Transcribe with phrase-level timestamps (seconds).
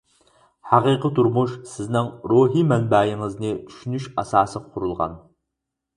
[0.69, 5.19] ھەقىقىي تۇرمۇش، سىزنىڭ روھىي مەنبەيىڭىزنى چۈشىنىش ئاساسىغا قۇرۇلغان.